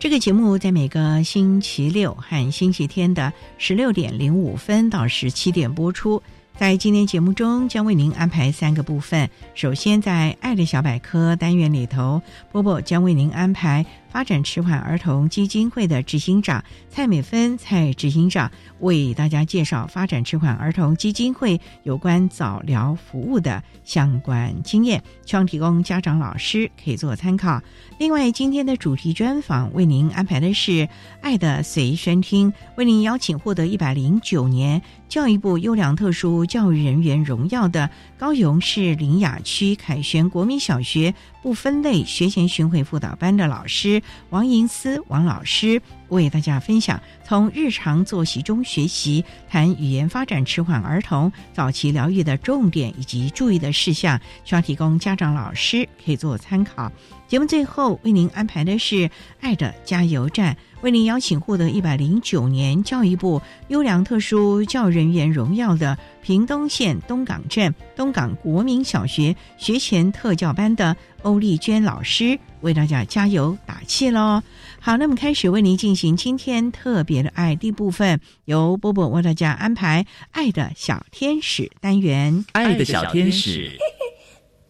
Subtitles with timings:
[0.00, 6.22] 这个节目在每个星期六和星期天的十六点零五分到十七点播出。
[6.56, 9.28] 在今天节目中，将为您安排三个部分。
[9.54, 13.84] 首先，在“爱的小百科”单元里头，波波将为您安排。
[14.10, 27.60] 发展迟缓儿童基金会的执行长蔡美芬蔡执行长为大家介绍发展迟缓儿童基金会有关早疗服务的相关经验，希望提供家长老师可以做参考。
[27.98, 30.70] 另外，今天的主题专访为您安排的是
[31.20, 41.14] 《爱的随身听》，为您邀请获得一百零九年教育部优良特殊教育人员荣耀的高雄市林雅区凯旋国民小学。
[41.48, 56.90] 不分类学前巡回辅导班的老师王银思王老师为大家分享从日常作息中学习，谈语言发展迟缓儿童早期疗愈的重点以及注意的事项，需要提供家长老师可以做参考。
[57.26, 59.10] 节目最后为您安排的是
[59.40, 60.56] 爱的加油站。
[60.80, 74.40] 为您邀请获得一百零九年教育部优良特殊教人员荣耀的屏东县东港镇东港国民小学学前特教班的欧丽娟老师，为大家加油打气喽！
[74.88, 82.46] 好，那么开始为您进行今天特别的爱第一部分，由波波为大家安排爱的小天使单元。
[82.52, 83.70] 爱的小天使，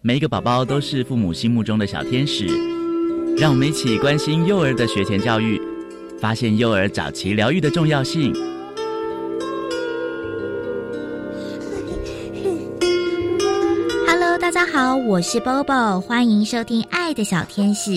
[0.03, 2.49] 每一个宝宝都是父母心目中的小天使，
[3.37, 5.63] 让我们一起关心幼儿的学前教育。
[6.21, 8.33] 发现幼儿早期疗愈的重要性。
[14.05, 17.91] Hello，大家好，我是 Bobo，欢迎收听《爱的小天使》。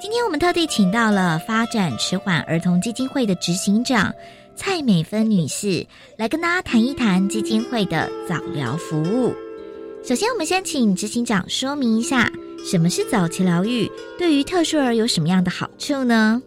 [0.00, 4.14] 今天我们特地请到了发展迟缓儿童基金会的执行长
[4.54, 5.84] 蔡美芬女士，
[6.16, 9.34] 来跟大家谈一谈基金会的早疗服务。
[10.04, 12.30] 首先，我们先请执行长说明一下，
[12.64, 16.40] 什么是早期疗愈，对于特殊儿有什么样的好处呢？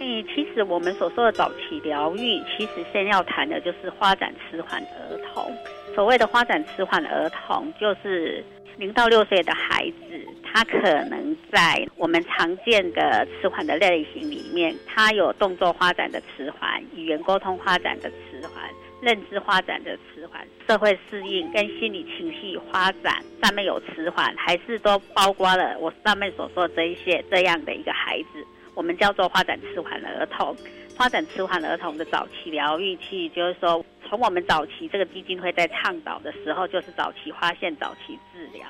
[0.00, 5.50] 诶，其实我们所说的早期疗愈，其实先要谈的就是发展迟缓儿童。
[5.94, 8.44] 所谓的发展迟缓儿童，就是
[8.76, 18.68] 零到六岁的孩子，他可能在我们常见的迟缓的类型里面，他有动作发展的迟缓、语言沟通发展的迟缓、
[19.00, 28.44] 认知发展的迟缓、社会适应跟心理情绪发展上面有迟缓，还是都包括了我上面所说的这一些这样的一个孩子。
[28.74, 30.56] 我们叫做发展迟缓的儿童，
[30.96, 38.62] 发展迟缓儿童的早期疗愈，其实就是说，从我们早期这个基金会在倡导的时候，就是早期发现、早期治疗。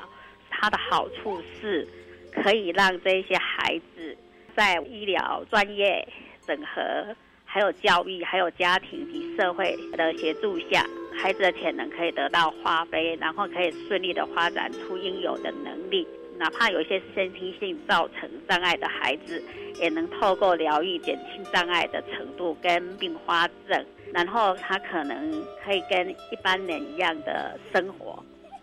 [0.48, 1.84] 它的好处是，
[2.30, 4.16] 可以让这些孩子
[4.54, 6.06] 在医疗专业
[6.46, 7.12] 整合、
[7.44, 10.86] 还有教育、还有家庭及社会的协助下，
[11.20, 16.06] 孩子的潜能可以得到发挥，然后可以顺利的发展出应有的能力。
[16.38, 19.42] 哪怕有一些先天性造成障碍的孩子，
[19.80, 28.22] 也能透过疗愈减轻障碍的程度跟并发症，然后他可能可以跟一般人一样的生活。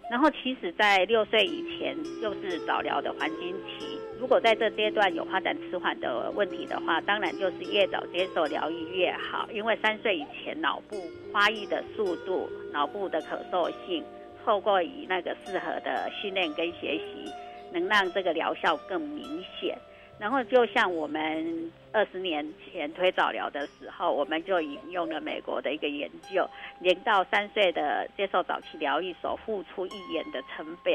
[0.09, 3.99] 然后，其实，在六岁以前就是早疗的黄金期。
[4.19, 10.97] 如果在这阶段有发展迟缓的问题的话，当然就是越早接受疗愈越好，因为三岁以前脑部
[11.31, 14.03] 发育的速度、脑部的可塑性，
[14.43, 17.31] 透过以那个适合的训练跟学习。
[17.71, 19.77] 能让这个疗效更明显，
[20.19, 26.47] 然后就像我们二十年前推早疗的时候，我们就引用了美国的一个研究，
[26.81, 30.93] 零到三岁的接受早期疗愈所付出一元的成本，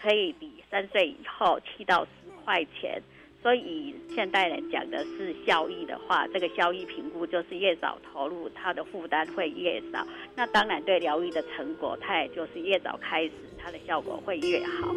[0.00, 2.10] 可以比三岁以后七到十
[2.44, 3.02] 块钱。
[3.42, 10.06] 所以现代人讲的是效益的话，这个效益评估就是越早投入，它的负担会越少。
[10.36, 14.94] 那当然对疗愈的成果，它也就是越早开始，它的效果会越好。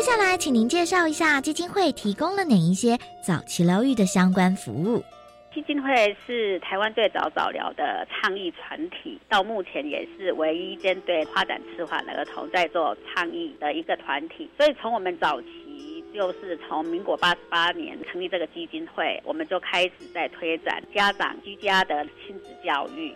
[0.00, 5.04] 接下来，请您介绍一下基金会提供了哪一些早期疗愈的相关服务。
[5.52, 14.48] 基金会是台湾最早早疗的倡议团体，到目前也是唯一针对发展迟缓的儿童在做倡议的一个团体。
[14.56, 23.14] 所以从我们早期，就是从民国八十八年成立这个基金会，我们就开始在推展家长居家的亲子教育。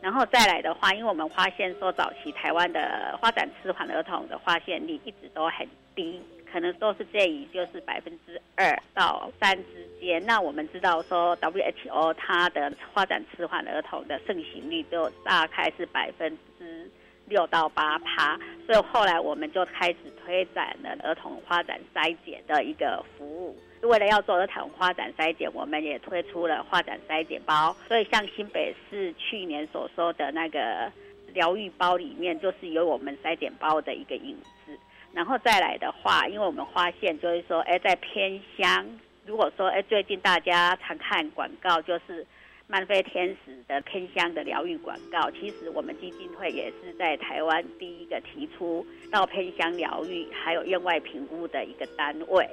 [0.00, 6.20] 然后再来的话，因为我们发现说早期台湾的发展迟缓儿童的发现率一直都很低，
[6.50, 10.24] 可能都是介于就是百分之二到三之间。
[10.24, 16.90] 那我们知道说 WHO 它的发展迟缓儿童的盛行率就大概是百分之
[17.26, 23.56] 六到八趴，所以后来我们就开始推展了儿童发展筛检的一个服务。
[23.82, 27.76] 为了要做儿童发展筛检，我们也推出了发展筛检包。
[27.86, 30.90] 所以像新北市去年所说的那个
[31.34, 34.78] 疗愈包里面，就是有我们筛检包的一个影子。
[35.14, 38.84] 然后再来的话，因为我们发现就是说，哎，在偏乡，
[39.24, 42.26] 如果说哎最近大家常看广告，就是
[42.66, 52.48] 曼飞天使的偏乡的疗愈广告，其实我们基金会也是在台湾第一个提出到偏乡疗愈还有院外评估的一个单位。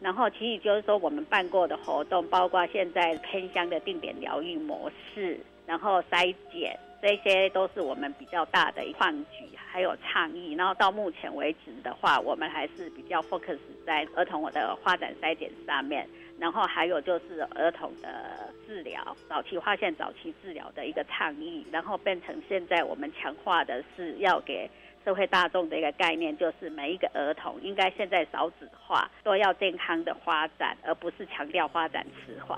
[0.00, 10.54] 然后，其实就是说，我们办过的活动，包括现在偏乡的定点疗愈模式，然后筛检，这些都是我们比较大的创举，还有倡议。
[10.54, 16.08] 然后到目前为止的话，我们还是比较 focus 在儿童的发展筛检上面。
[16.38, 24.70] 然后还有就是儿童的治疗，早期发现、早期治疗的一个倡议，然后变成现在我们强化的是要给。
[25.04, 32.56] 社会大众的一个概念就是，每一个儿童应该现在少子化，都要健康的发展，而不是强调发展迟缓。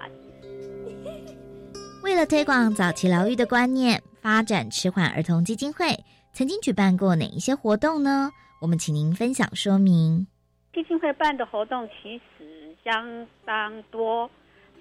[2.02, 5.84] 为了推广早期疗愈的观念，发展迟缓儿童基金会
[6.32, 8.30] 曾经举办过哪一些活动呢？
[8.58, 10.26] 我们请您分享说明。
[10.72, 14.30] 基金会办的活动其实相当多。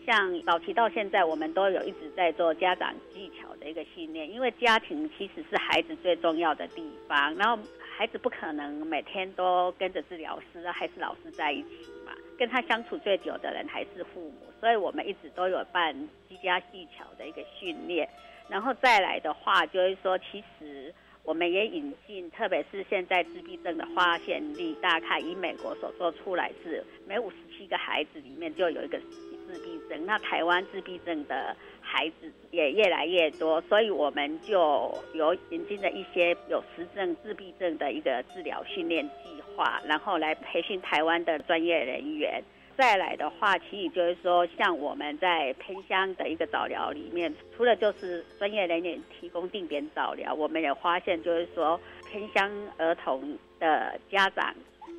[0.07, 7.35] 像早期到现在，我们都有一直在做家长技巧的一个训练，因为家庭其实是孩子最重要的地方。
[7.35, 7.61] 然后
[7.97, 15.93] 孩子不可能每天都跟着治疗师还是老师在一起嘛，跟他相处最久的人还是父母，所以我们一直都有办
[16.29, 18.07] 居家技巧的一个训练。
[18.53, 28.99] 然后再来的话，就是说，其实我们也引进，特别是现在自闭症的发现率，大概以美国所做出来是每五十七个孩子里面就有一个。
[29.45, 42.43] 自闭症，那台湾自闭症的孩子也越来越多，所以我们就有引进了一些有实证自闭症的一个治疗训练计划，然后来培训台湾的专业人员。
[42.77, 51.79] 再来的话，其实就是说，像我们在偏乡的一个早疗里面，除了就是专业人员提供定点早疗，我们也发现就是说，
[52.11, 54.53] 偏乡儿童的家长。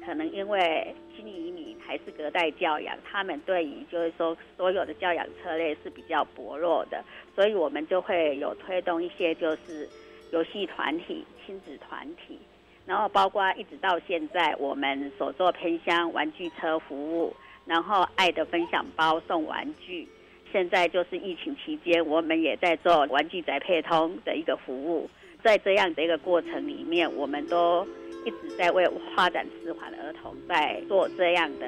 [0.04, 7.02] 可能因为新移民还是隔代教养，他们对于就是说所有的教养策略是比较薄弱的，
[7.34, 9.88] 所以我们就会有推动一些就是
[10.30, 12.38] 游戏团体、亲子团体，
[12.84, 17.34] 然后包括一直到现在我们所做偏乡玩具车服务，
[17.66, 20.08] 然后爱的分享包送玩具，
[20.52, 25.08] 现在就是疫情期间我们也在做玩具宅配通的一个服务，
[25.42, 27.86] 在这样的一个过程里面，我们都。
[28.26, 31.66] 一直在为发展迟缓儿童在做这样的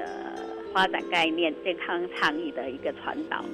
[0.73, 3.45] 发展概念、健康倡议的一个传导。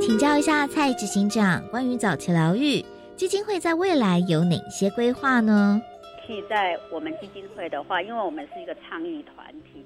[0.00, 2.80] 请教一下蔡执行长，关于早期疗愈
[3.16, 5.82] 基金会在未来有哪些规划呢？
[6.24, 9.77] 其在我们基金会的话，因为我们是一个倡议团体，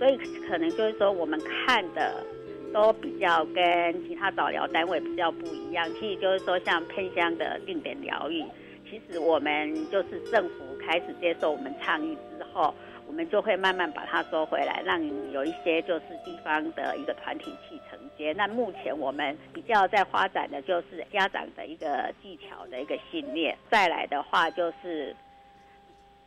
[0.00, 0.16] 所以
[0.48, 2.24] 可能就是说我们看的
[2.72, 5.86] 都比较跟其他早疗单位比较不一样。
[6.00, 8.42] 其实就是说，像偏乡的定点疗愈。
[8.88, 12.74] 其实我们就是政府开始接受我们倡议之后，
[13.06, 18.32] 我们就会慢慢把它收回来，让有一些就是地方的一个团体去承接。
[18.32, 25.14] 那目前我们比较在发展的就是家长的一个技巧的一个训练，再来的话就是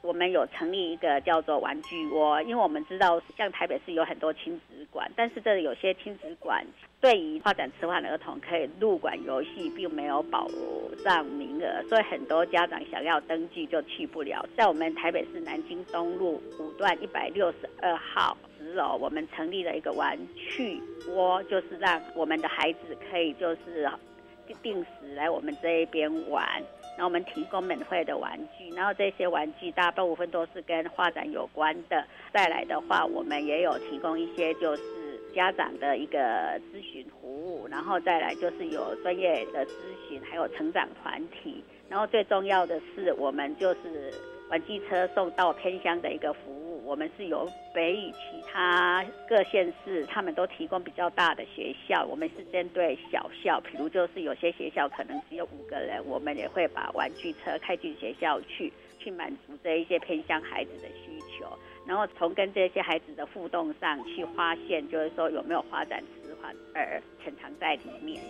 [0.03, 6.62] 我们有成立一个叫做玩具窝，因为我们知道像台北市有很多亲子馆，但是这里有些亲子馆
[7.00, 10.45] 对于发展迟缓儿童可以入馆游戏，并没有保
[11.05, 14.45] 障名额，所以很多家长想要登记就去不了。
[14.57, 20.81] 在我们台北市南京东路五段一百六十二号十楼，我们成立了一个玩具
[21.12, 22.79] 窝，就是让我们的孩子
[23.10, 23.89] 可以就是
[24.62, 26.62] 定时来我们这一边玩。
[26.96, 32.06] 然后我们提供免费的玩具，然后这些玩具大部分都是跟画展有关的。
[32.32, 34.84] 再来的话，我们也有提供一些就是
[35.34, 39.72] 家长的一个咨询服务，然后再来就是有专业的咨
[40.08, 41.64] 询，还有成长团体。
[41.90, 44.12] 然后最重要的是，我们就是
[44.50, 46.62] 玩具车送到偏乡的一个服务。
[46.86, 52.06] 我们是由北与其他各县市，他们都提供比较大的学校。
[52.06, 61.48] 我们是针对小校，比如就是有些学校可能只有五个人，我们也会把玩具车开进学校去，去满足这一些偏向孩子的需求。
[61.86, 68.22] 然后从跟这些孩子的互动上去发现，就是说有没有发展迟缓而潜藏在里面。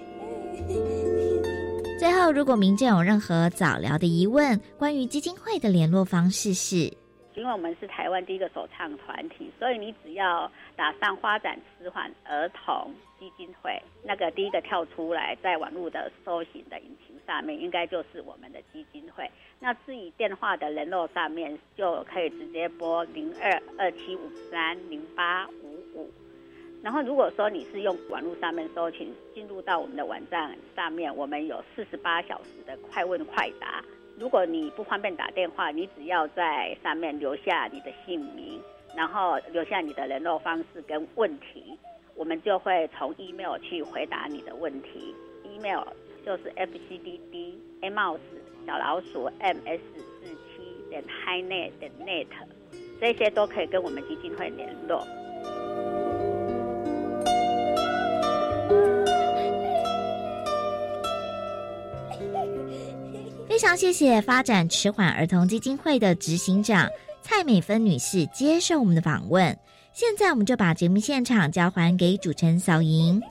[2.00, 6.91] 最后，如果民众有任何早疗的疑问，关于基金会的联络方式是。
[7.35, 19.29] 因为我们是台湾第一个首唱团体，所以你只要打上“发展迟缓儿童基金会”，那个第一个跳出来，在网络的搜寻的引擎上面，应该就是我们的基金会。
[19.59, 26.11] 那至于电话的人络上面，就可以直接拨零二二七五三零八五五。
[26.83, 33.81] 然后如果说你是用网络上面搜寻，进入到我们的网站上面，我们有四十八小时的快问快答。
[34.17, 38.62] 如果你不方便打电话，你只要在上面留下你的姓名，
[38.96, 41.77] 然后留下你的联络方式跟问题，
[42.15, 45.15] 我们就会从 email 去回答你的问题。
[45.43, 45.82] email
[46.25, 47.55] 就是 fcdd
[47.91, 48.20] mouse
[48.65, 49.82] 小老鼠 ms
[50.22, 52.27] 四七点 highnet 点 net，
[53.01, 55.05] 这些都可以跟我们基金会联络。
[63.53, 66.89] 非常谢谢发展迟缓儿童基金会的执行长
[67.22, 69.55] 蔡美芬女士接受我们的访问。
[69.93, 73.22] 现在我们就把节目现场交还给主持人小莹。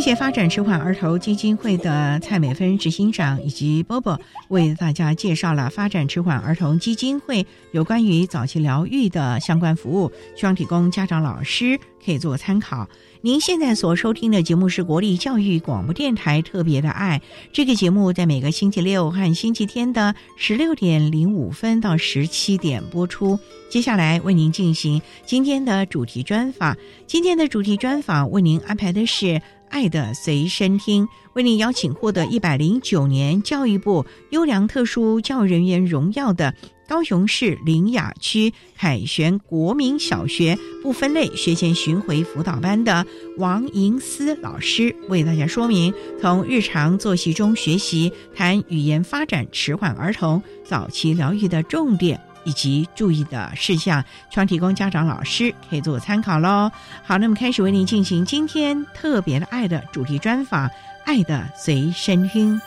[0.00, 12.88] 谢谢发展迟缓儿童基金会的蔡美芬执行长以及波波为大家介绍了发展迟缓儿童基金会有关于早期疗愈的相关服务，希望提供家长、老师可以做参考。
[13.20, 17.20] 您现在所收听的节目是国立教育广播电台特别的爱，
[17.52, 23.38] 这个节目在每个星期六和星期天的十六点零五分到十七点播出。
[23.68, 26.74] 接下来为您进行今天的主题专访，
[27.06, 29.38] 今天的主题专访为您安排的是。
[29.70, 36.54] 爱的随身听为您邀请获得一百零九年教育部优良特殊教育人员荣耀的
[36.88, 43.06] 高雄市林雅区凯旋国民小学不分类学前巡回辅导班的
[43.38, 52.20] 王银思老师，为大家说明从日常作息中学习谈语言发展迟缓儿童早期疗愈的重点。
[52.44, 56.70] 以及注意的事项，希望提供家长、老师可以做参考喽。
[57.02, 60.68] 好，那么开始为您进行今天特别的爱的主题专访，
[61.04, 62.60] 《爱的随身听》。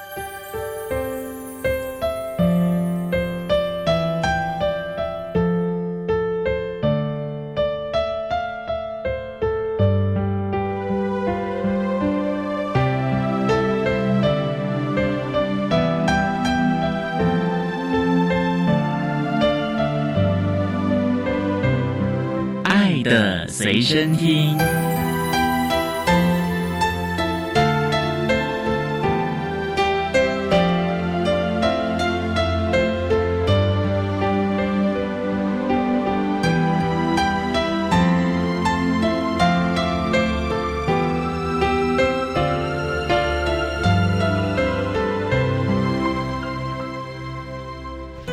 [23.74, 24.56] 随身听。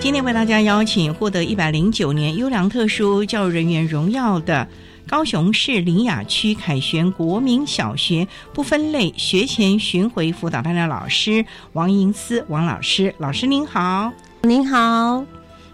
[0.00, 4.68] 今天为大家邀请获得一百零九年优良特殊教育人员荣耀的。
[5.10, 14.12] 高雄市林雅区凯旋国民小学不分类学前巡回辅导班的老师王银思王老师，老师您好，
[14.42, 15.24] 您好。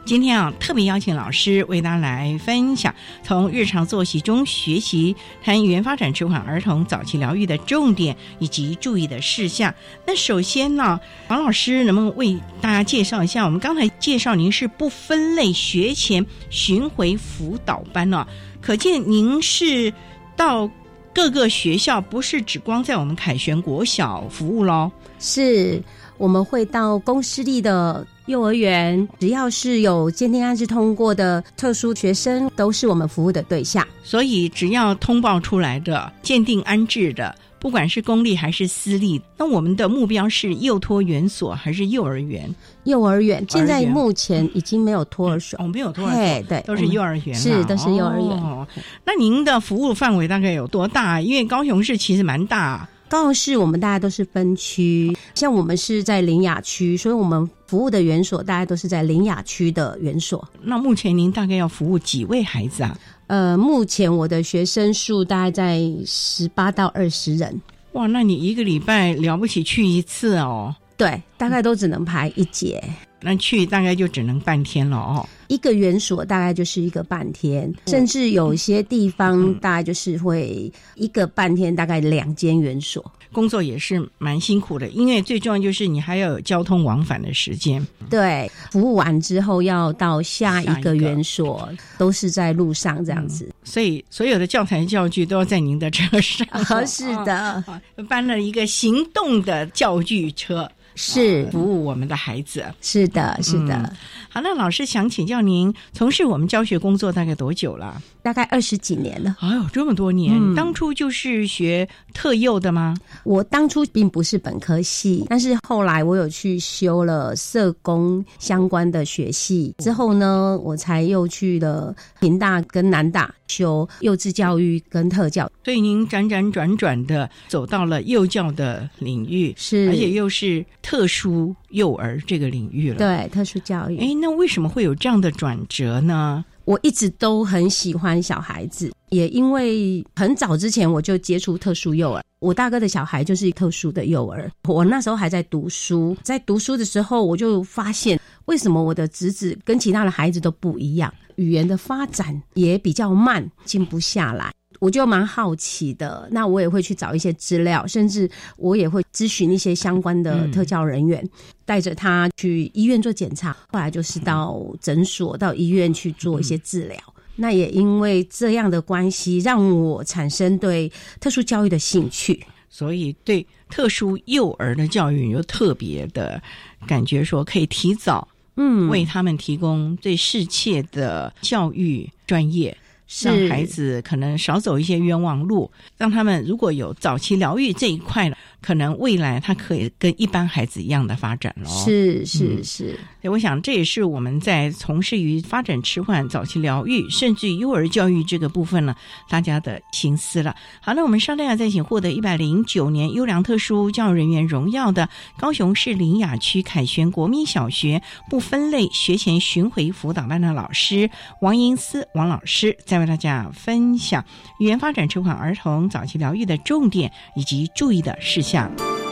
[0.07, 9.75] 今天啊，特别邀请老师为大家来分享从日常作息中学习，谈语言发展迟缓儿童早期疗愈的重点以及注意的事项。
[10.07, 13.45] 那首先呢，王老师能不能为大家介绍一下？
[13.45, 18.27] 我们刚才介绍您是不分类学前巡回辅导班呢，
[18.67, 19.95] 可见您是
[20.35, 20.69] 到
[21.15, 24.91] 各个学校，不是只光在我们凯旋国小服务喽？
[25.21, 25.81] 是，
[26.19, 28.05] 我们会到公私立的。
[28.27, 33.87] 幼儿园只要是有鉴定安置通过的特殊学生，都是我们服务的对象。
[34.03, 42.55] 所以，只要通报出来的鉴定安置的，不管是公立还是私立，那我们的目标是幼托园所还是幼儿园？
[42.85, 48.29] 幼儿园现在目前已经没有托儿所，哦，没有托儿所，对，都是幼儿园，是都是幼儿园。
[48.29, 48.67] 哦
[49.05, 51.21] 那您的服务范围大概有多大？
[51.21, 52.89] 因为高雄市其实蛮大。
[53.09, 60.47] 高雄市我们大家都是分区，像我们是在林雅区，所以我们服务的园所大家都是在林雅区的园所。
[60.61, 62.99] 那目前您大概要服务几位孩子啊？
[63.29, 67.61] 呃，目前我的学生数大概在十八到二十人。
[67.93, 70.75] 哇，那你一个礼拜了不起去一次哦？
[70.97, 72.83] 对，大概都只能排一节。
[73.23, 75.27] 那去大概就只能半天了哦。
[75.49, 83.05] 一个园所大概就是一个半天，甚至有些地方大概就是会一个半天，大概两间园所。
[83.33, 87.85] 工作也是蛮辛苦的，因为最重要就是你还要有交通往返的时间。
[88.09, 91.69] 对，服务完之后要到下一个园所，
[91.99, 93.53] 都是在路上这样子。
[93.65, 96.87] 所以所有的教材教具都要在您的车上。
[96.87, 97.63] 是的，
[98.09, 100.71] 搬了一个行动的教具车。
[100.97, 103.95] 是服务我们的孩子，是的，是的。
[104.29, 108.03] 好，那老师想请教您，从事我们教学工作大概多久了？
[108.23, 109.37] 大概二十几年了。
[109.41, 110.55] 哎呦，这么多年！
[110.57, 112.97] 当初就是学特幼的吗？
[113.23, 125.51] 我当初并不是本科系，但是后来我有去修了社工相关的学系，之后呢，我才又去了平大跟南大修幼稚教育跟特教。
[125.65, 132.99] 所以您辗辗转转的走到了幼教的领域，是，而且又是特殊幼儿这个领域了。
[132.99, 133.99] 对，特殊教育。
[133.99, 136.45] 哎，那为什么会有这样的转折呢？
[136.65, 142.21] 我一直都很喜欢小孩子，也因为很早之前我就接触特殊幼儿。
[142.41, 144.51] 我大哥的小孩就是特殊的幼儿。
[144.65, 154.53] 我那时候还在读书，在读书的时候，我就发现为什么我的侄子跟其他的孩子都不一样，语言的发展也比较慢，静不下来。
[154.79, 161.27] 我就蛮好奇的，那我也会去找一些资料，甚至我也会咨询一些相关的特教人员，
[161.65, 163.57] 带着他去医院做检查。
[163.73, 166.99] 后来就是到诊所、到医院去做一些治疗。
[167.37, 176.41] 那也因为这样的关系，让我产生对特殊教育的兴趣，所以对特殊幼儿的教育有特别的
[176.87, 182.77] 感觉，说可以提早嗯为他们提供最适切的教育专业。
[183.23, 188.37] 让孩子可能少走一些冤枉路，让他们如果有早期疗愈这一块呢。
[188.67, 191.71] 可能未来他可以跟一般孩子一样的发展了。
[191.71, 198.93] 是是是，我想这也是我们在从事于发展迟缓早期疗愈，甚至于幼儿教育这个部分呢，
[199.29, 200.53] 大家的心思了。
[200.81, 211.09] 好，那我们稍待下再请获得一百零九年优良特殊教育人员荣耀的高雄市林雅区凯旋国民小学不分类学前巡回辅导班的老师
[211.41, 214.25] 王英思王老师，再为大家分享
[214.59, 218.56] 语言发展迟缓儿童早期疗愈的重点以及注意的事项。
[218.57, 219.06] 讲。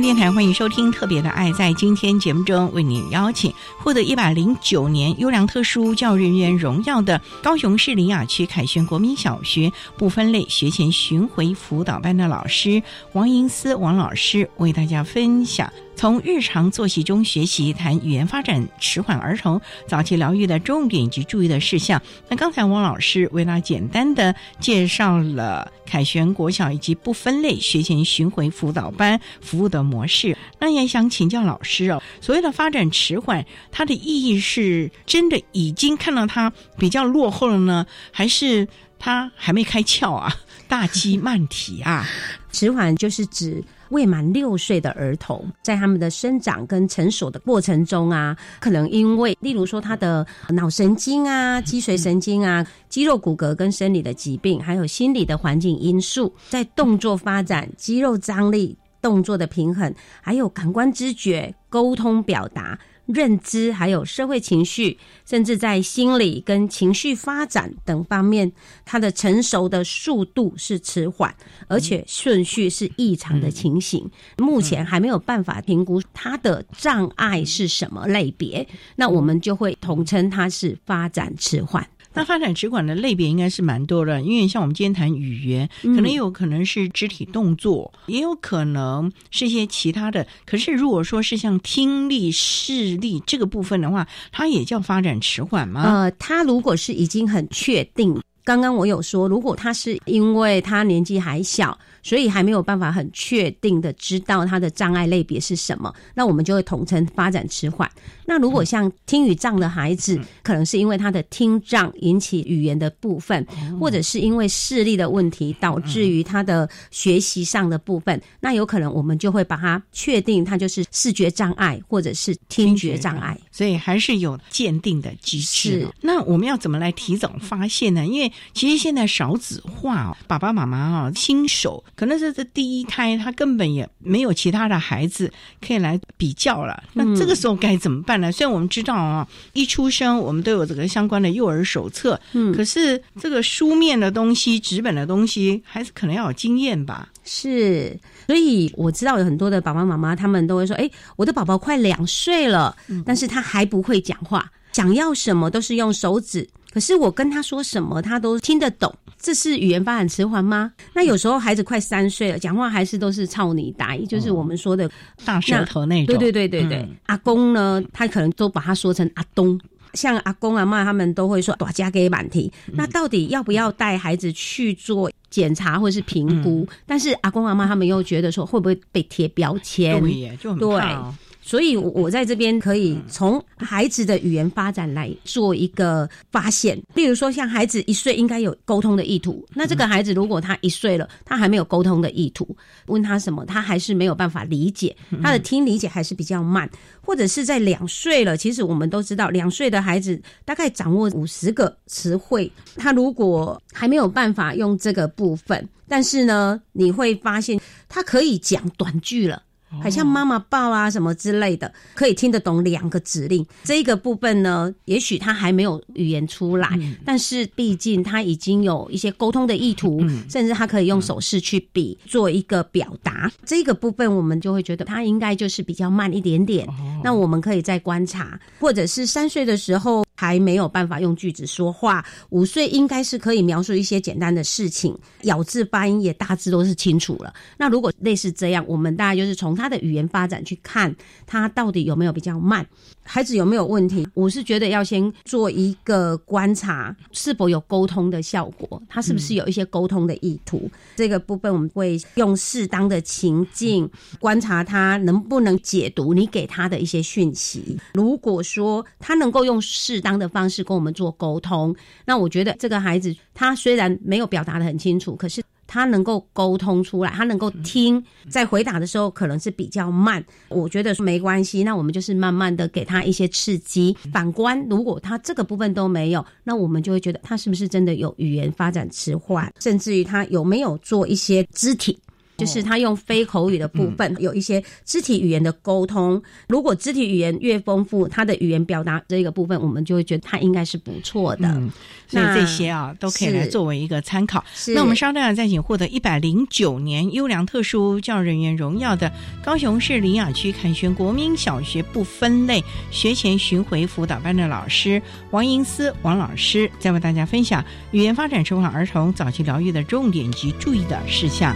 [0.00, 1.50] 电台欢迎收听《特别的爱》。
[1.54, 12.82] 在今天节目中，为您邀请获得一百零九年优良特殊教育人员荣耀的高雄市林雅区凯旋国民小学不分类学前巡回辅导班的老师
[13.12, 15.70] 王银思王老师，为大家分享。
[16.00, 22.00] 从日常作息中学习，谈语言发展迟缓儿童早期疗愈的重点以及注意的事项。
[22.26, 30.34] 那刚才汪老师为大家简单的介绍了凯旋国小以及不分类学前巡回辅导班服务的模式。
[30.58, 38.66] 那也想请教老师哦，所谓的发展迟缓，它的意义是真的已经看到它比较落后了呢，还是
[38.98, 40.34] 它还没开窍啊？
[40.66, 42.08] 大机慢体啊？
[42.50, 43.62] 迟缓就是指。
[43.90, 62.78] 未满六岁的儿童，在他们的生长跟成熟的过程中啊，可能因为，例如说他的脑神经啊、脊髓神经啊、肌肉骨骼跟生理的疾病，还有心理的环境因素，在动作发展、肌肉张力、动作的平衡，还有感官知觉、沟通表达。
[63.12, 68.52] 认知还有社会情绪，甚至在心理跟情绪发展等方面，
[68.84, 71.34] 他的成熟的速度是迟缓，
[71.68, 74.10] 而且顺序是异常的情形。
[74.38, 81.86] 目前还没有办法评估他的障碍是什么类别，那我们就会统称它是发展迟缓。
[82.12, 90.26] 那发展迟缓的类别应该是蛮多的，因为像我们今天谈语言，可能有可能是肢体动作，也有可能是一些其他的。
[90.44, 95.82] 可是如果说是像听力、视力这个部分的话，它也叫发展迟缓吗？
[95.84, 101.78] 呃，它如果是已经很确定，刚刚我有说，如果他是因为他年纪还小。
[102.02, 107.90] 所以还没有办法很确定的知道他的障碍类别是什么，那我们就会统称发展迟缓。
[108.26, 113.44] 那如果像听语障的孩子，可能是因为他的听障引起语言的部分，
[113.78, 123.36] 或者是因为视力的问题导致于他的学习上的部分，那有可能我们就会把它确定他就是视觉障碍或者是听觉障碍。
[123.50, 125.88] 所以还是有鉴定的机制。
[126.00, 128.06] 那我们要怎么来提早发现呢？
[128.06, 131.82] 因为其实现在少子化，爸爸妈妈啊，新手。
[132.00, 136.82] 可能是这第一胎，他根本也没有其他的孩子可以来比较了。
[136.94, 138.32] 那这个时候该怎么办呢？
[138.32, 147.06] 虽然我们知道啊，一出生我们都有这个相关的幼儿手册，嗯，可是这个书面的东西、纸本的东西，还是可能要有经验吧。
[147.22, 147.94] 是，
[148.26, 160.72] 所以我知道有很多的爸爸妈妈，他们都会说：“哎，我的宝宝快两岁了，但是他还不会讲话，想要什么都是用手指，可是我跟他说什么，他都听得懂。”这是语言发展迟缓吗？
[160.94, 164.90] 那有时候孩子快三岁了，讲话还是都是操你呆，就是我们说的
[165.24, 166.06] 大舌头那种。
[166.06, 166.88] 对对对对对。
[167.06, 169.60] 阿公呢，他可能都把他说成阿东，
[169.92, 172.50] 像阿公阿妈他们都会说大家给满题。
[172.72, 176.66] 那到底要不要带孩子去做检查或者是评估？
[176.86, 180.00] 但是阿公阿妈他们又觉得说会不会被贴标签？
[180.00, 181.14] 对，就很怕。
[181.50, 186.80] 所以，我在这边可以从孩子的语言发展来做一个发现。
[186.94, 196.70] 例如说，像孩子一岁应该有沟通的意图，那这个孩子如果他一岁了，他还没有沟通的意图，问他什么，他还是没有办法理解，他的听理解还是比较慢。
[197.02, 209.42] 或者是在两岁了，其实我们都知道，两岁的孩子大概掌握五十个词汇，他如果还没有办法用这个部分，但是呢，你会发现他可以讲短句了。
[209.82, 213.46] 好像妈妈抱啊什么之类的，可以听得懂两个指令。
[213.62, 216.68] 这个部分呢，也许他还没有语言出来，
[217.04, 223.30] 但是毕竟他已经有一些沟通的意图，甚至他可以用手势去比做一个表达。
[223.44, 226.68] 这个部分我们就会觉得他应该就是比较慢一点点。
[227.04, 230.04] 那我们可以再观察，或者是三岁的时候。
[230.20, 237.32] 还没有办法用句子说话，五岁应该是可以描述一些简单的事情，咬字发音也大致都是清楚了。
[237.56, 240.94] 那如果类似这样，我们大概就是从他的语言发展去看，
[241.26, 242.66] 他到底有没有比较慢。
[243.02, 244.06] 孩子有没有问题？
[244.14, 250.70] 我是觉得要先做一个观察，是否有沟通的效果，他是不是有一些沟通的意图？
[250.94, 257.76] 这个部分我们会用适当的情境观察他能不能解读你给他的一些讯息。
[257.94, 265.42] 如果说他能够用适当的方式跟我们做沟通，那我觉得这个孩子他虽然没有表达的很清楚，可是。
[265.70, 270.22] 他能够沟通出来，他能够听，在回答的时候可能是比较慢。
[270.48, 273.96] 我觉得没关系，那我们就是慢慢的给他一些刺激。
[274.12, 281.96] 反观，如果他这个部分都没有，那我们就会觉得他是不是真的有语言发展迟缓，甚至于他有没有做一些肢体。
[282.40, 286.20] 就是他用非口语的部分有一些肢体语言的沟通。
[286.48, 291.62] 如果肢体语言越丰富，他的语言表达这个部分，我们就会觉得他应该是不错的。
[292.08, 294.42] 所以这些啊，都可以来作为一个参考。
[294.68, 299.12] 那我们稍等再请获得一百零九年优良特殊教育人员荣耀的
[299.44, 305.00] 高雄市林雅区凯旋国民小学不分类学前巡回辅导班的老师
[305.30, 311.54] 王银思王老师，再为大家分享语言发展迟缓儿童早期疗愈的重点及注意的事项。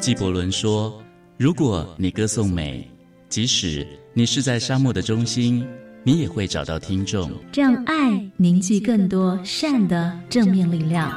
[0.00, 0.98] 纪伯伦说
[1.36, 2.88] ：“如果你歌颂美，
[3.28, 5.62] 即使你是在沙漠的中心，
[6.02, 7.30] 你也会找到听众。
[7.52, 11.12] 让爱凝聚更多善的正面力量。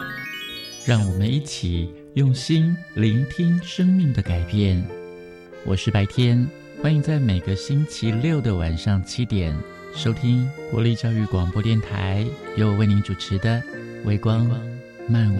[0.85, 4.85] 让我们一起用心聆听生命的改变。
[5.65, 6.45] 我是白天，
[6.81, 9.57] 欢迎在每个星期六的晚上七点
[9.95, 13.61] 收听国立教育广播电台，由我为您主持的
[14.03, 14.45] 《微光
[15.07, 15.39] 漫舞》。”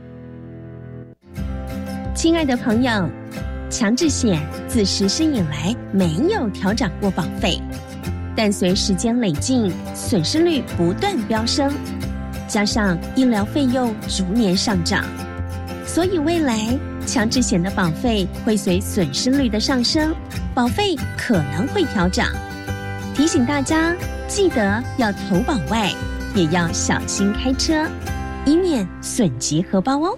[2.13, 3.09] 亲爱的朋友，
[3.69, 7.57] 强制险自实施以来没有调涨过保费，
[8.35, 11.71] 但随时间累进，损失率不断飙升，
[12.49, 15.05] 加上医疗费用逐年上涨，
[15.85, 20.13] 所以未来强制险的保费会随损失率的上升，
[20.53, 22.27] 保费可能会调涨。
[23.15, 23.95] 提醒大家，
[24.27, 25.89] 记得要投保外，
[26.35, 27.87] 也要小心开车，
[28.45, 30.17] 以免损及荷包哦。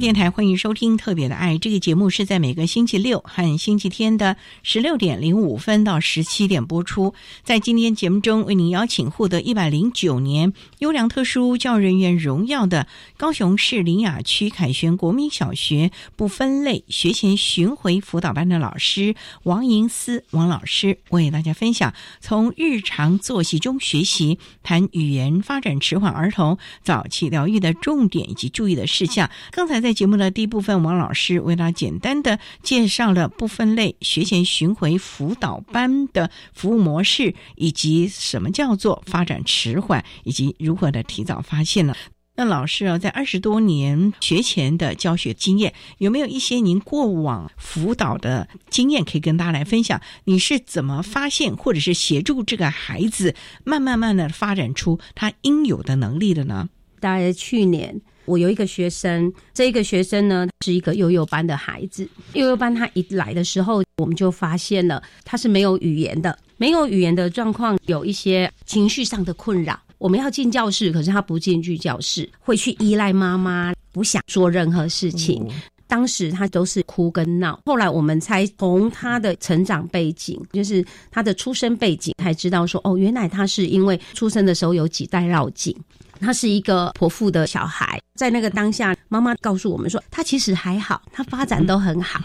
[0.00, 7.12] 电台欢迎收听《特别的爱》这个节目，是在每个星期六和星期天的十六点零五分到十七点播出。
[7.42, 12.86] 在今天节目中，为您邀请获得一百零九年优良特殊教育人员荣耀的
[13.18, 29.30] 高雄市林雅区凯旋国民小学不分类学前巡回辅导班的老师王银思王老师，为大家分享从日常作息中学习，谈语言发展迟缓儿童早期疗愈的重点以及注意的事项。
[29.50, 29.78] 刚才。
[29.80, 41.94] 在节目的第一部分，王老师为大家简单的介绍了不分类学前巡回辅导班的服务模式，以及什么叫做发展迟缓，以及如何的提早发现呢。
[42.36, 50.00] 那老师啊，在二十多年学前的教学经验，有没有一些您过往辅导的经验可以跟大家来分享？
[50.24, 56.70] 你是怎么发现，或者是协助这个孩子慢慢慢的发展出他应有的能力的呢？
[56.98, 58.00] 大概去年。
[58.30, 62.08] 我有一个学生，这一个学生呢是一个幼幼班的孩子。
[62.34, 69.76] 幼幼班他一来的时候，我们就发现了他是没有语言的，没有语言的状况，有一些情绪上的困扰。
[69.98, 75.44] 我们要进教室，可是他不进去教室，会去依赖妈妈，不想做任何事情。
[75.88, 77.60] 当时他都是哭跟闹。
[77.66, 85.76] 后来我们才从他的成长背景，就是他的出生背景，才知道说，哦，原来他是因为出生的时候有几代绕颈。
[86.20, 92.20] 他是一个婆妇的小孩，在那个当下，妈妈告诉我们说，他其实还好，他发展都很好，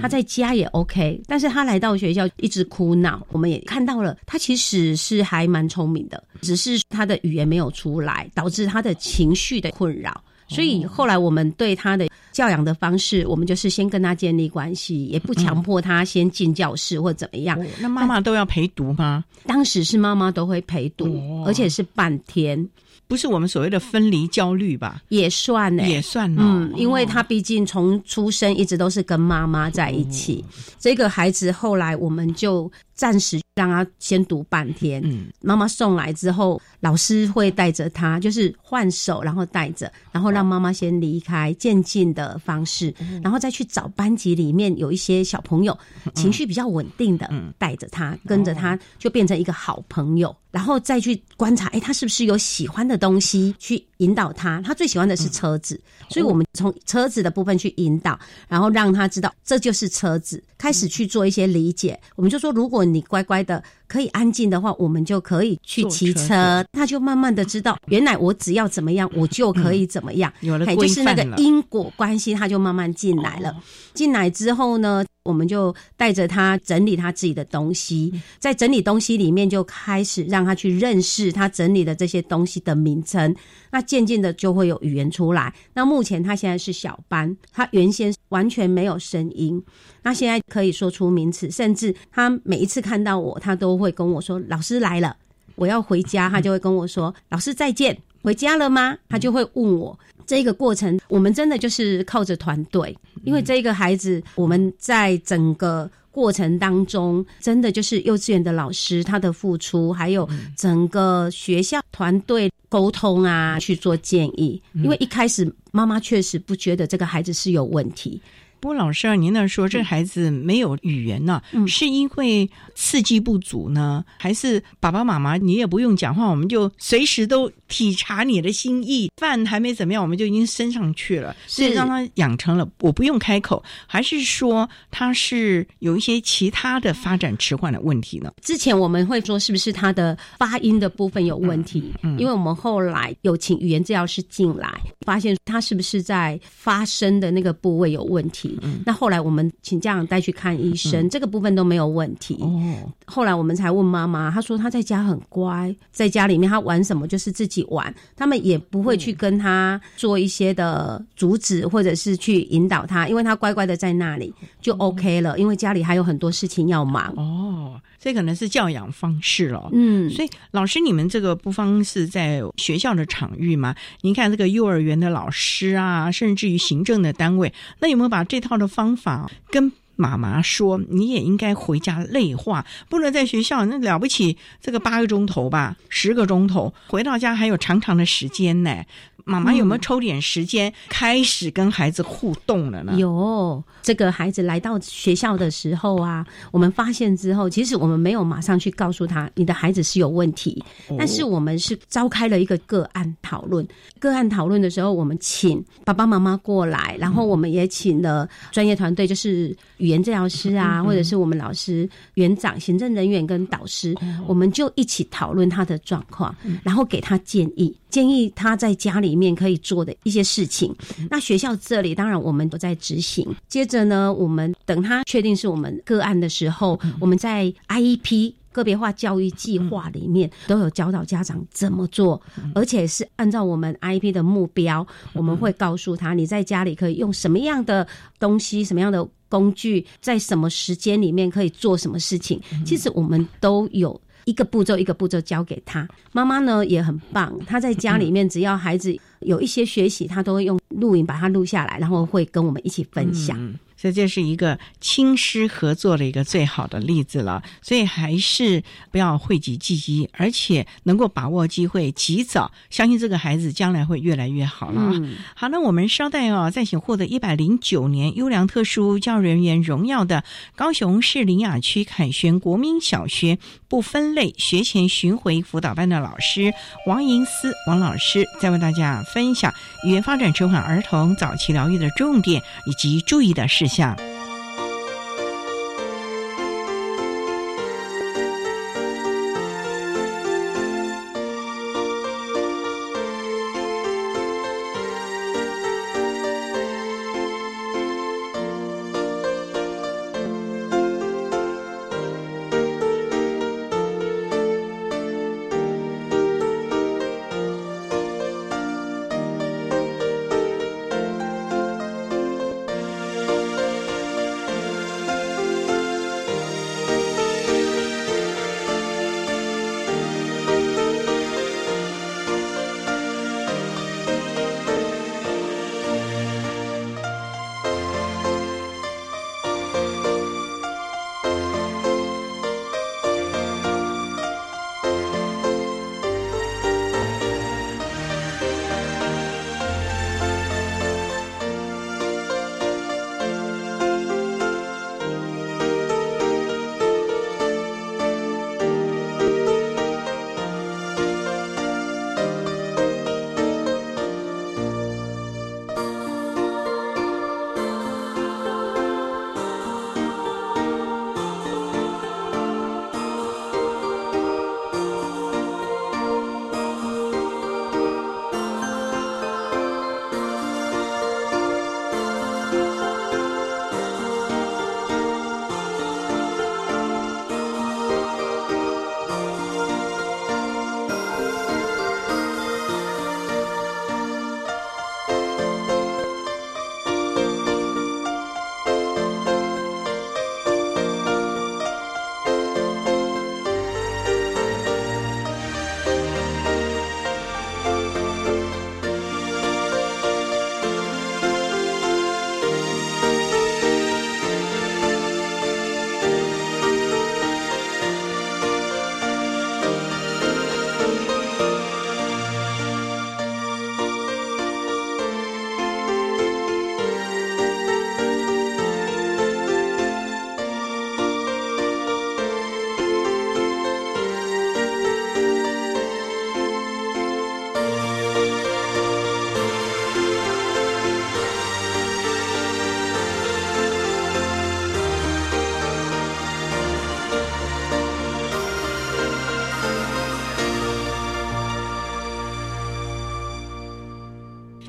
[0.00, 10.22] 他在家也 OK，但是他来到学校一直哭闹，我们也看到了，他其实是还蛮聪明的，只是他的语言没有出来，导致他的情绪的困扰。
[10.48, 17.58] 所以后来我们对他的教养的方式，我们就是先跟他建立关系，也不强迫他先进教室或怎么样。
[17.80, 19.24] 那妈妈都要陪读吗？
[19.46, 22.68] 当时是妈妈都会陪读，而且是半天。
[23.06, 25.00] 不是我们所谓的分离焦虑吧？
[25.08, 26.42] 也算呢，也算呢。
[26.44, 30.44] 嗯，因为他毕竟从出生一直都是跟妈妈在一起。
[30.78, 35.00] 这个孩子后来我们就暂时让他先读半天。
[35.04, 45.78] 嗯，妈妈送来之后，老师会带着他，就是换手，然后带着，然后让妈妈先离开，渐进的方式，然后再去找班级里面有一些小朋友
[46.14, 50.34] 情绪比较稳定的，带着他，跟着他，就变成一个好朋友。
[50.58, 53.54] 然后再去观察，哎，他是不是有喜欢的东西？
[53.60, 58.18] 去引导他，他最喜欢的是车子，所以我们从车子的部分去引导，
[58.48, 61.96] 然后让他知道这就是车子，开始去做一些理解。
[62.16, 63.62] 我们就说，如果你乖乖的。
[63.88, 70.32] 可以安静的话，我们就可以去骑车，他就慢慢的知道，原来我只要怎么样，我就可以怎么样。
[70.40, 73.56] 有了就是那个因果关系，他就慢慢进来了。
[73.94, 83.34] 进来之后呢，我们就带着他整理他自己的东西，在整理东西里面就开始让他去认识他整理的这些东西的名称。
[83.70, 85.52] 那渐渐的就会有语言出来。
[85.74, 89.62] 那目前他现在是小班，他原先完全没有声音。
[90.02, 95.16] 那现在可以说出名词，甚至他每一次看到我，他都会跟我说：“老师来了，
[95.56, 100.98] 我要回家。”他就会跟我说：“老师再见，回家了吗？”他就会问我这个过程。
[101.08, 114.60] 我们真的就是靠着团队，因为这个孩子，我们在整个过程当中，真的就是幼稚园的老师他的付出，还有整个学校团队沟通啊，去做建议。
[114.74, 118.20] 因为一开始妈妈确实不觉得这个孩子是有问题。
[118.60, 129.10] 不过老师啊，您那说这孩子没有语言呢，是因为刺激不足呢，还是爸爸妈妈你也不用讲话，我们就随时都体察你的心意？
[129.16, 138.32] 饭还没怎么样，我们就已经升上去了，所以让他养成了我不用开口，还是说他是有一些其他的发展迟缓的问题呢？
[138.42, 141.92] 之前我们会说是不是他的发音的部分有问题？
[142.18, 144.68] 因为我们后来有请语言治疗师进来，
[145.06, 148.47] 发现他是不是在发声的那个部位有问题？
[148.62, 152.36] 嗯，那后来我们请家长带去看医生，这个部分都没有问题。
[152.40, 167.12] 哦，后来我们才问妈妈，她说她在家很乖，在家里面她玩什么就是自己玩，他们也不会去跟他做一些的阻止或者是去引导他，因为他乖乖的在那里就 OK 了，因为家里还有很多事情要忙。
[167.16, 169.68] 哦，这可能是教养方式了。
[169.72, 173.74] 嗯，所以老师，你们这个不方是在学校的场域吗？
[174.02, 188.84] 您看这个幼儿园的老师啊，甚至于行政的单位，那有没有把这套的方法跟妈妈说，你也应该回家内化，不能在学校那了不起这个八个钟头吧，十个钟头，回到家还有长长的时间呢。
[189.28, 192.94] 妈妈有没有抽点时间开始跟孩子互动了呢？
[192.96, 200.64] 有，这个孩子来到学校的时候啊，我们发现之后，其实我们没有马上去告诉他你的孩子是有问题，
[200.96, 203.66] 但是我们是召开了一个个案讨论。
[203.98, 213.94] 个案讨论的时候，我们请爸爸妈妈过来，然后我们也请了专业团队，就是语言治疗师啊，或者是我们老师、园长、行政人员跟导师，
[214.26, 217.76] 我们就一起讨论他的状况，然后给他建议。
[217.90, 220.74] 建议他在家里面可以做的一些事情。
[221.10, 223.26] 那学校这里当然我们都在执行。
[223.48, 232.20] 接着呢，我们等他确定是我们个案的时候，我们在 IEP 个别化教育计划里面都有教导家长怎么做，
[232.54, 237.86] 而且是按照我们 IEP 的目标，我们会告诉他你在家里可以用什么样的
[238.18, 242.40] 东西、什么样的工具，在什么时间里面可以做什么事情。
[242.64, 244.00] 其实我们都有。
[244.28, 247.32] 一个步骤一个步骤教给他，妈妈呢也很棒。
[247.46, 253.58] 他在家里面，只要孩子有一些学习，他都会用录影把它录下来，然后会跟我们一起分享。
[253.80, 257.40] 所以这是一个亲师合作的一个最好的例子了。
[257.62, 258.60] 所以还是
[258.90, 265.00] 不要讳疾忌医，而且能够把握机会，及早相信这个孩子将来会越来越好了。
[265.36, 270.24] 好，那我们稍待哦，再请获得一百零九年优良特殊教育人员荣耀的
[270.56, 276.52] 高雄市林雅区凯旋国民小学不分类学前巡回辅导班的老师
[276.86, 279.52] 王银思王老师，在为大家分享
[279.84, 283.68] 语言发展迟缓儿童早期疗愈的重点以及注意的事。
[283.68, 283.96] 项。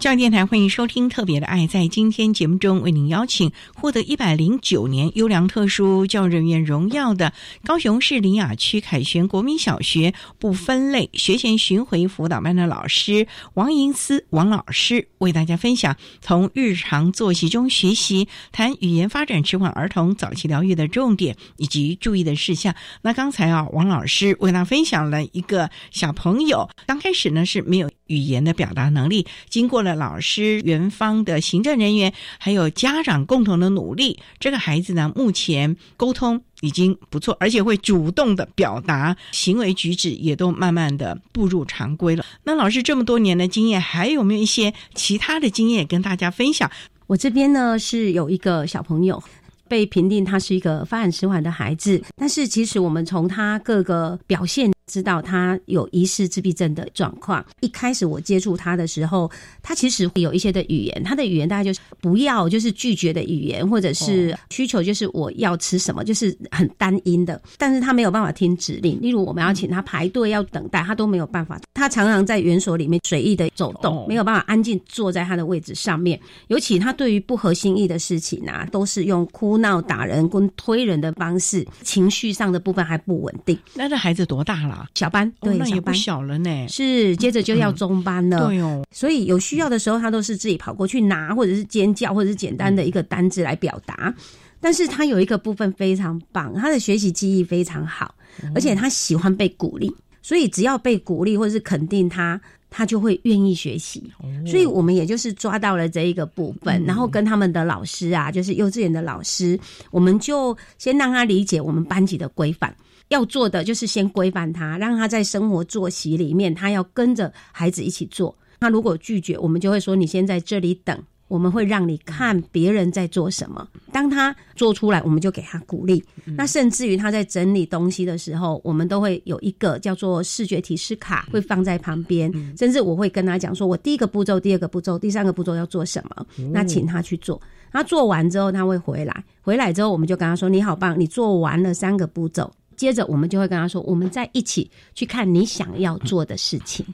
[0.10, 1.60] 教育电台欢迎收听《特别的爱》。
[1.68, 7.32] 在今天节目中，为您邀请获得一百零九年优良特殊教育人员荣耀的
[7.64, 22.74] 高雄市林雅区凯旋国民小学不分类学前巡回辅导班的老师王银思王老师，为大家分享从日常作息中学习，谈语言发展迟缓儿童早期疗愈的重点以及注意的事项。
[23.04, 29.90] 那刚才啊，王老师为大家分享了一个小朋友，刚开始呢是没有语言的表达能力，经过了。
[30.00, 42.24] 老师、园方的行政人员还有家长共同的努力，这个孩子呢，目前沟通已经不错，而且会主动的表达，行为举止也都慢慢的步入常规了。
[42.44, 46.72] 那老师这么多年的经验，还有没有一些其他的经验跟大家分享？
[47.08, 49.22] 我这边呢是有一个小朋友
[49.68, 54.72] 被评定他是一个发展迟缓的孩子，但是其实我们从他各个表现。
[54.90, 57.46] 知道他有疑似自闭症的状况。
[57.62, 59.30] 一开始我接触他的时候，
[59.62, 67.40] 他其实会有一些的语言，他的语言大概就是不要，就是拒绝的语言，或者是需求就是我要吃什么，就是很单音的。
[67.58, 71.60] 但是他没有办法听指令，例如我们要请他排队要等待，他都没有办法。
[71.74, 76.20] 他常常在园所里面随意的走动，没有办法安静坐在他的位置上面。
[76.48, 83.58] 尤其他对于不合心意的事情啊，都是用哭闹、打人跟推人的方式，情绪上的部分还不稳定。
[83.74, 84.79] 那这孩子多大了？
[84.96, 86.68] 小班对，那也不小了呢。
[86.68, 88.48] 是，接着就要中班了。
[88.48, 94.14] 对哦，所以有需要的时候，他都是自己跑过去拿，或者是尖叫，或者是简单的一个单字来表达。
[94.60, 98.14] 但是他有一个部分非常棒，他的学习记忆非常好，
[98.54, 102.40] 而且他喜欢被鼓励，所以只要被鼓励或者是肯定他。
[102.72, 104.14] 他就会愿意学习，
[104.46, 109.60] 所以我们也就是抓到了这一个部分，然后跟他们的老师啊，就是幼稚园的老师，
[109.90, 112.72] 我们就先让他理解我们班级的规范，
[113.10, 118.36] 要做的就是先规范他，让他在生活作息里面，他要跟着孩子一起做。
[118.60, 120.98] 他如果拒绝，我们就会说你先在这里等。
[121.28, 126.04] 我们会让你看别人在做什么，当他做出来，我们就给他鼓励。
[126.26, 132.34] 那甚至于他在整理东西的时候，我们都会有一个叫做视觉提示卡，会放在旁边。
[132.58, 137.40] 甚至我会跟他讲说，我第一个步骤、第二个步骤、第三个步骤要做什么，那请他去做。
[137.72, 146.86] 他做完之后，他会回来，回来之后我们就跟他说：“你好棒，你做完了三个步骤。”接着我们就会跟他说，我们再一起去看你想要做的事情。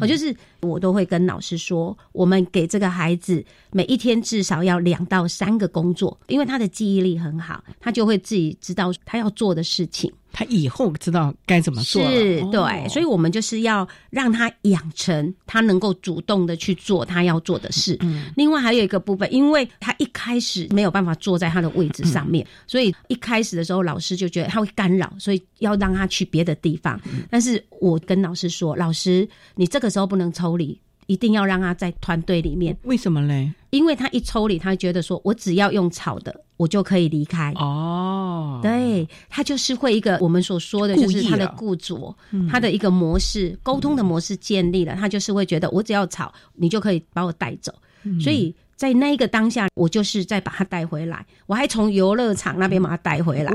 [0.00, 10.10] 我就是我都会跟老师说，我们给这个孩子每一天至少要两到三个工作，因为他的记忆力很好，他就会自己知道他要做的事情。
[10.34, 17.96] 他以后知道该怎么做，是对，所以我们就是要让他养成他能够主动的去做他要做的事。
[18.00, 27.00] 嗯，另外还有一个部分，因为他一开始没有办法坐在他的位置上面，所以一开始的时候老师就觉得他会干扰，所以要让他去别的地方。
[27.30, 30.76] 但是我跟老师说，老师，你这个时候不能抽离。
[31.06, 33.52] 一定要让他在团队里面，为什么嘞？
[33.74, 37.52] 因为他一抽离，他觉得说我只要用吵的，我就可以离开。
[37.56, 42.14] 哦，对他就是会一个我们所说的，就是他的固着，
[42.48, 47.74] 他的一个模式，沟通的模式建立了，他就是会觉得我只要吵，你就可以把我带走。
[48.20, 53.52] 所以在那一个当下，我就是再把他带回来，我还从游乐场那边把他带回来，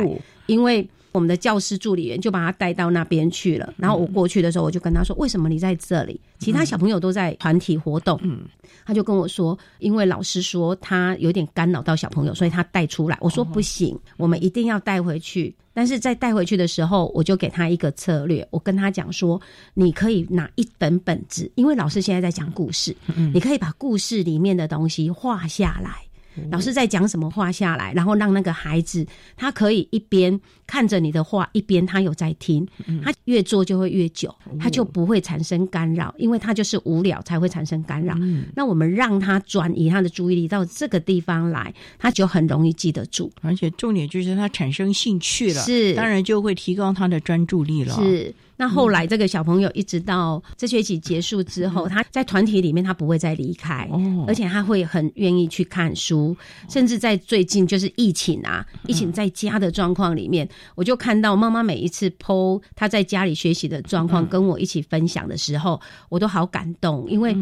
[0.48, 0.90] 因为。
[1.12, 3.74] 我们的教师助理员就把他带到那边去了。
[3.78, 6.20] 然后我过去的时候，我就跟他说：“为什么你在这里？
[6.40, 8.42] 其他小朋友都在团体活动。”嗯，
[8.86, 19.40] 他就跟我说：“因为老师说他有点干扰到小朋友，所以他带出来。”我说：“不行，我们一定要带回去。”但是在带回去的时候，我就给他一个策略，我跟他讲说
[19.74, 22.94] ：“你可以拿一本本子，因为老师现在在讲故事，
[23.34, 26.04] 你可以把故事里面的东西画下来。”
[26.52, 32.68] 老师在讲什么画下来，然后让那个孩子他可以一边看着你的画，一边他有在听。
[33.04, 38.16] 他越做就会越久，他就不会产生干扰，因为他就是无聊才会产生干扰。
[38.56, 43.32] 那我们让他转移他的注意力到这个地方来，他就很容易记得住。
[43.42, 47.96] 而且重点就是他产生兴趣了，是当然就会提高他的专注力了。
[47.96, 48.34] 是。
[48.60, 53.90] 那后来，这个小朋友一直到这学期结束之后，他在团体里面他不会再离开，
[54.28, 56.36] 而且他会很愿意去看书，
[56.68, 60.46] 甚至在最近就是疫情啊，疫情在家的状况里面，
[60.76, 65.80] 我就看到妈妈每一次 PO 他在家里学习的状况，跟我一起分享的时候，
[66.10, 67.34] 我都好感动，因为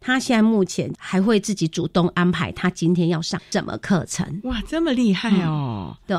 [0.00, 4.40] 他现在目前还会自己主动安排他今天要上什么课程。
[4.42, 5.96] 哇，这么厉害哦！
[6.04, 6.16] 对。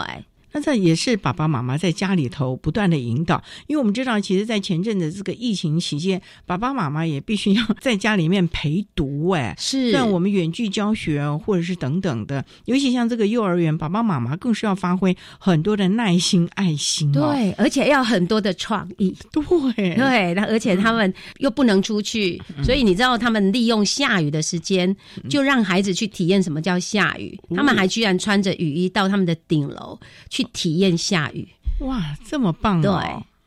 [0.55, 19.43] 那这也是爸爸妈妈在家里头不断的引导，因为我们知道，其实，在前阵子这个疫情期间，爸爸妈妈也必须要在家里面陪读，哎，是，让我们远距教学或者是等等的，尤其像这个幼儿园，爸爸妈妈更是要发挥很多的耐心、爱心，对，而且要很多的创意，对，
[19.75, 24.95] 对，那而且他们又不能出去，所以你知道，他们利用下雨的时间，
[25.29, 29.99] 就让孩子去体验什么叫下雨，他们还居然穿着雨衣到他们的顶楼
[30.29, 31.47] 去体验下雨，
[31.79, 32.81] 哇，这么棒！
[32.81, 32.91] 对，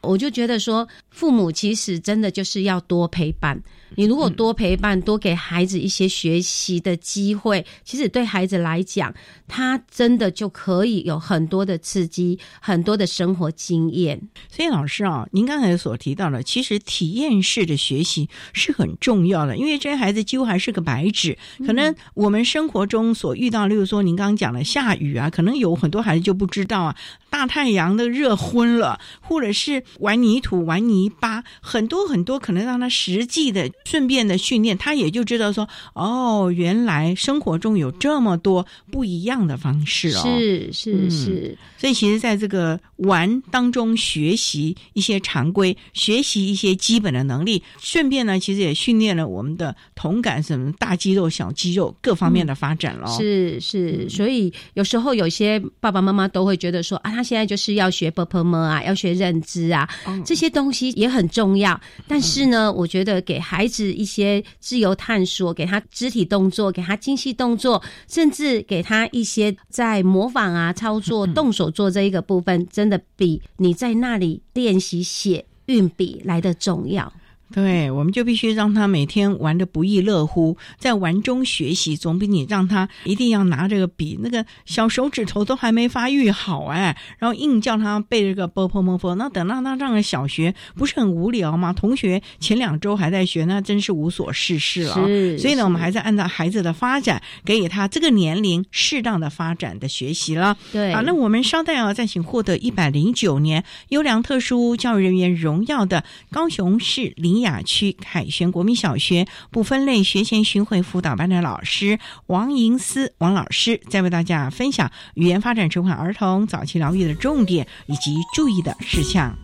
[0.01, 3.61] 我就觉得说，父母其实真的就是要多陪伴。
[3.97, 9.13] 你如果多陪伴，多给孩子一些学习的机会，其实对孩子来讲，
[9.49, 14.21] 他真的就可以有很多的刺激，很多的生活经验。
[14.51, 21.37] 所以，老师啊，您刚才所提到的，其实体验式的学习是很重要的，因为这些孩子几乎还是个白纸。
[21.67, 26.97] 可能我们生活中所遇到，例如说您刚刚讲的下雨啊，可能有很多孩子就不知道啊，
[27.31, 33.71] 大太阳的热昏了，或者是玩泥土、玩泥巴，很多很多可能让他实际的。
[33.85, 40.23] 顺便的训练，他也就知道说，哦，原来生活中有这么多不一样的方式哦。
[40.25, 53.07] 是是是，所以其实在这个玩当中学习一些常规，学习一些基本的能力，顺便呢，其实也训练了我们的同感，什么大肌肉、小肌肉各方面的发展了。
[53.17, 59.78] 是是，所以有时候有些爸爸妈妈都会觉得说，啊，他现在就是要学 b p m 啊，要学认知啊，
[60.25, 61.79] 这些东西也很重要。
[62.07, 77.13] 但是呢，我觉得给孩子一些自由探索，给他肢体动作，给他精细动作，甚至给他一些在模仿啊、操作、动手做这一个部分，真的比你在那里练习写运笔来的重要。
[77.51, 91.73] 对，我们就必须让他每天玩的不亦乐乎，在玩中学习，总比你让他一定要拿这个笔，那个小手指头都还没发育好哎，然后硬叫他背这个波波波波，那等到他上了小学，不是很无聊吗？
[91.73, 94.95] 同学前两周还在学，那真是无所事事了。
[95.39, 100.55] 所以呢，我们还是按照孩子的发展，给予他这个年龄适当的发展的学习了。
[100.71, 107.38] 对，啊，那我们稍待啊，再请获得一百零九年优良特殊教育人员荣耀的高雄市林。
[107.41, 119.35] 雅区凯旋国民小学不分类学前巡回辅导班的老师王银思王老师，再为大家分享语言发展迟缓儿童早期疗愈的重点以及注意的事项。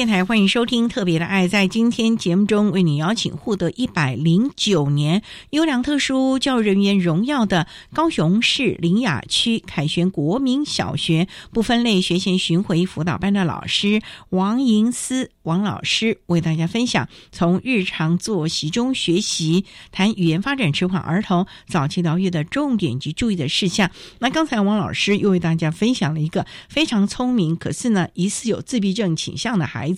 [0.00, 1.46] 电台，欢迎收听《特别的爱》。
[1.50, 23.90] 在今天节目中，为你邀请获得一百零九年优良特殊教育人员荣耀的高雄市林雅区凯旋国民小学不分类学前巡回辅导班的老师王银思王老师，为大家分享从日常作息中学习，谈语言发展迟缓儿童早期疗愈的重点及注意的事项。
[24.20, 29.89] 那刚才王老师又为大家分享了一个非常聪明，可是呢，疑似有自闭症倾向的孩子，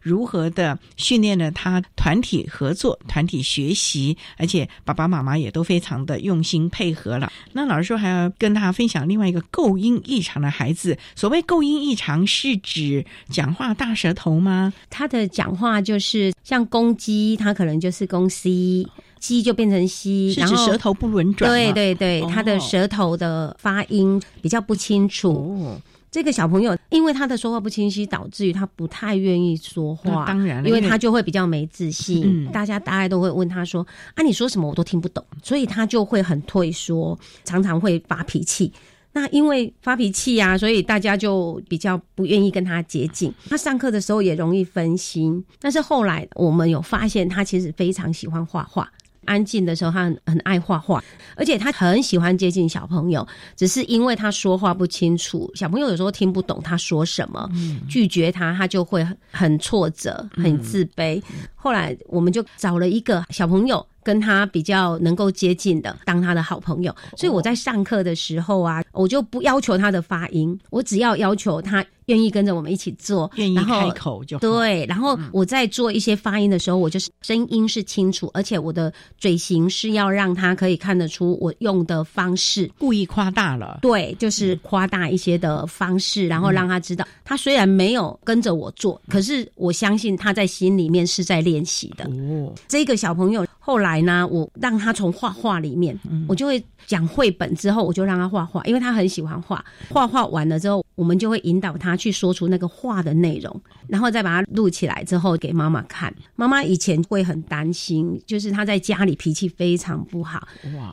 [0.00, 7.32] 如何的训练了他团体合作、团体学习，而且爸爸妈妈也都非常的用心配合了。
[7.52, 10.96] 那老师说还要跟大家分享另外一个构音异常的孩子。
[11.14, 14.72] 所谓构音异常，是指讲话大舌头吗？
[14.90, 18.86] 他的讲话就是像公鸡，他可能就是公 C。
[19.20, 21.50] 鸡就变成西，然后舌头不轮转。
[21.50, 25.80] 对对对，他的舌头的发音比较不清楚。
[26.14, 30.24] 这个小朋友因为他的说话不清晰，导致于他不太愿意说话。
[30.24, 32.48] 当然，因为他就会比较没自信。
[32.52, 33.84] 大家大概都会问他说
[34.14, 38.72] ：“啊，你说什么我都听不懂。”所以他就会很退缩，常常会发脾气。
[39.12, 43.34] 那因为发脾气啊，所以大家就比较不愿意跟他接近。
[43.50, 45.44] 他上课的时候也容易分心。
[45.58, 48.88] 但是后来我们有发现，他其实非常喜欢画画。
[49.26, 51.02] 安静的时候，他很很爱画画，
[51.36, 53.26] 而且他很喜欢接近小朋友。
[53.56, 57.50] 只是因为他说话不清楚，小朋友有时候听不懂他说什么，
[57.88, 61.22] 拒绝他，他就会很挫折、很自卑。
[61.54, 63.84] 后来我们就找了一个小朋友。
[64.04, 66.94] 跟他比较能够接近的，当他的好朋友。
[67.16, 74.84] 所以我在上课的时候啊，我就不要求他的发音，我只要要求他愿意跟着我们一起做，愿意开口就对。
[74.86, 83.78] 然后我在做一些发音的时候，我就是声音是清楚，而且我的嘴型是要让他可以看得出我用的方式，故意夸大了。
[83.82, 92.04] 对，就是夸大一些的方式，然后让他知道，他虽然没有跟着我做，可是我相信他在心里面是在练习的。
[92.04, 93.44] 哦，这个小朋友。
[93.66, 95.98] 后来呢，我让他从画画里面，
[96.28, 99.64] 我就会讲绘本之后，我就让他画画，因为他很喜欢画。
[99.88, 106.14] 画画完了之后，我们就会引导他去说出那个话的内容，然后再把它录起来之后给妈妈看。
[106.36, 110.46] 妈妈以前会很担心，就是他在家里脾气非常不好，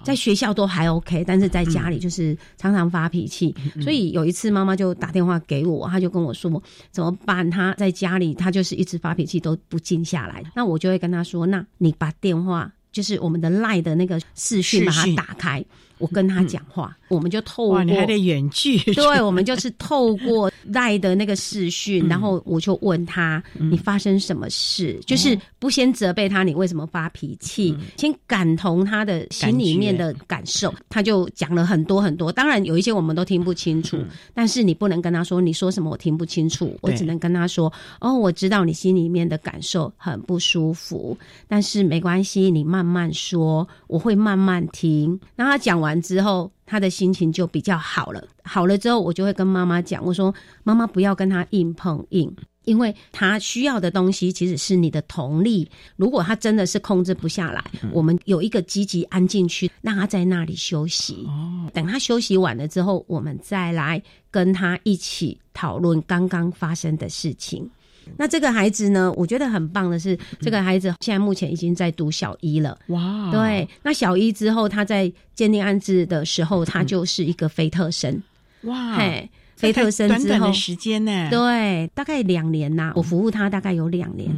[0.04, 3.56] 在学校都还 OK，但是在家里就是常常发脾气。
[3.82, 7.49] 所以有一次妈妈就打电话给我，她就跟我说怎么办？
[7.49, 10.43] 他在家里他就是一直发脾气都不静下来。
[10.56, 12.72] 那我就会跟他说，那你把电话。
[12.92, 15.64] 就是我们的赖的那个视讯，把它打开。
[15.98, 30.74] 我跟他讲话，我们就透过你还得远距，对，我们就是透过 赖的那个视讯，然后我就问他你发生什么事，就是不先责备他你为什么发脾气，先感同他的心里面的感受。
[30.89, 41.16] 他就讲了很多很多，当然有一些我们都听不清楚，但是你不能跟他说你说什么我听不清楚，我只能跟他说哦，我知道你心里面的感受很不舒服，
[41.48, 45.17] 但是没关系，你慢慢慢说，我会慢慢听。
[45.36, 46.01] 然后他讲完。
[46.01, 48.27] 之后，他的心情就比较好了。
[48.43, 55.69] 好了之后，我就会跟妈妈讲，我说：“妈妈不要跟他硬碰硬，因为他需要的东西其实是你的同力。
[55.95, 57.63] 如果他真的是控制不下来，
[57.93, 61.27] 我们有一个积极安静区，让他在那里休息。
[61.71, 64.01] 等他休息完了之后，我们再来
[64.32, 67.69] 跟他一起讨论刚刚发生的事情。”
[68.18, 69.12] 那这个孩子呢？
[69.16, 72.78] 我觉得很棒的是，这个孩子现在目前已经在读小一了。
[72.88, 73.32] 哇！
[73.32, 78.22] 对，那小一之后，他在鉴定安置的时候，他就是一个非特生。
[78.64, 78.95] 哇！
[78.95, 81.30] 嘿，非特生之后时间呢？
[81.30, 82.93] 对，大概两年呐。
[82.95, 84.30] 我服务他大概有两年，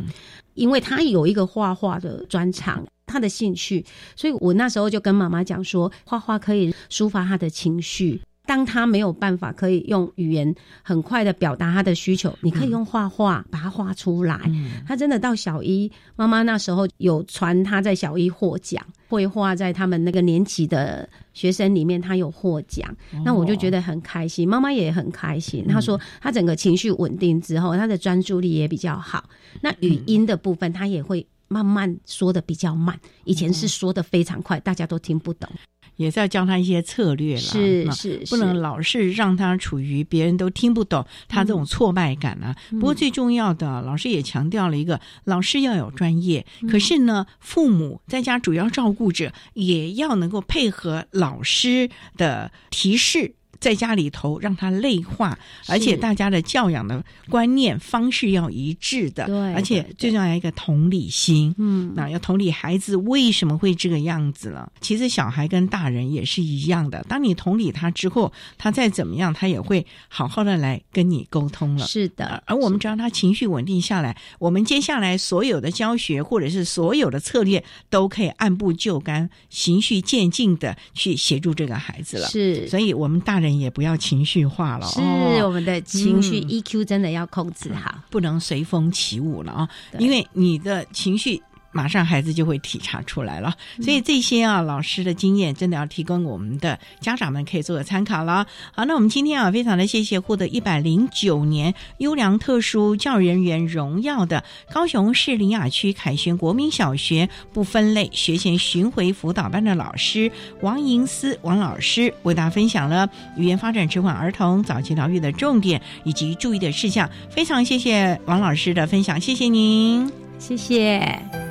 [0.53, 3.83] 因为他有一个画画的专长，他的兴趣，
[4.15, 8.21] 所以我那时候就跟妈妈讲说，画画可以抒发他的情绪。
[8.45, 14.39] 当他没有办法可以用语言很快的表达他的需求，你可以用画画把它画出来。
[14.85, 22.93] 他真的到小一，妈妈那时候有传他在小一获奖，绘画在他们那个年级的学生里面，他有获奖。
[23.23, 25.65] 那我就觉得很开心，妈妈也很开心。
[25.67, 29.23] 他说他整个情绪稳定之后，他的专注力也比较好。
[29.61, 35.49] 那语音的部分，他也会慢慢说的比较慢，以前是说的非常快，大家都听不懂。
[35.95, 42.55] 也是要教他一些策略了，是是，不能老是让他处于别人都听不懂他这种挫败感啊。
[42.71, 53.35] 不过最重要的，老师也强调了一个，老师要有专业，可是呢，父母在家主要照顾者也要能够配合老师的提示。
[53.63, 55.39] 在家里头让他内化，
[55.69, 64.69] 而且大家的教养的观念方式要一致的，对，而且最重要一个同理心，嗯，那要同理孩子为什么会这个样子了。
[64.81, 71.87] 其实小孩跟大人也是一样的，当你同理他之后，他再怎么样，他也会好好的来跟你沟通了。
[71.87, 82.27] 是的，而我们只要他情绪稳定下来，我们接下来所有的教学或者是所有的策略都可以按部就班、循序渐进的去协助这个孩子了。
[82.27, 84.87] 是，所以我们大人也不要情绪化了。
[84.87, 85.01] 是，
[85.43, 89.69] 我们的情绪 EQ 真的要控制好，不能随风起舞了啊！
[89.99, 91.41] 因为你的情绪。
[91.73, 98.45] 马上孩子就会体察出来了，所以这些啊老师的经验真的要提供我们的家长们可以做个参考了。
[98.71, 117.09] 好，那我们今天啊非常的谢谢获得一百零九年优良特殊教育人员荣耀的高雄市林雅区凯旋国民小学不分类学前巡回辅导班的老师王银思王老师，为大家分享了语言发展迟缓儿童早期疗愈的重点以及注意的事项。
[117.31, 121.42] 非常谢谢王老师的分享，谢谢您，谢谢。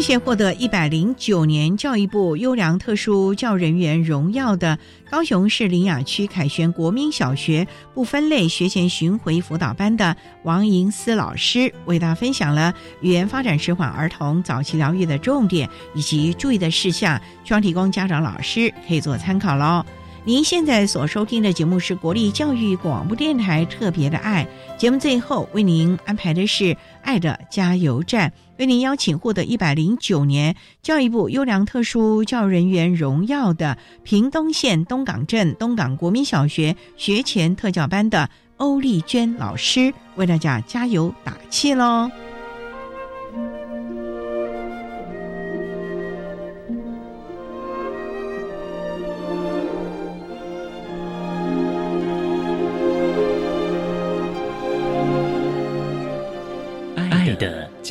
[0.00, 4.78] 谢谢获得一百零九年教育部优良特殊教人员荣耀的
[5.10, 12.72] 高雄市林雅区凯旋国民小学不分类学前巡回辅导班的王银思老师，为大家分享了
[13.02, 19.84] 语言发展迟缓儿童早期疗愈的重点以及注意的事项，希望提供家长老师可以做参考喽。
[20.30, 24.46] 您现在所收听的节目是国立教育广播电台特别的爱
[24.78, 28.32] 节目，最后为您安排的是爱的加油站。
[28.56, 30.54] 为您邀请获得一百零九年
[30.84, 42.08] 教育部优良特殊教育人员荣耀的屏东县东港镇东港国民小学学前特教班的欧丽娟老师，为大家加油打气喽！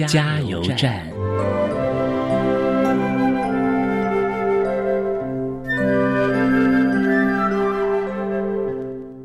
[0.08, 1.06] 加油站。